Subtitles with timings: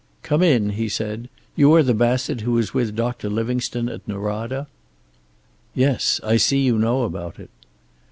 [0.23, 1.29] "Come in," he said.
[1.55, 4.65] "You are the Bassett who was with Doctor Livingstone at Norada?"
[5.75, 6.19] "Yes.
[6.23, 7.51] I see you know about it."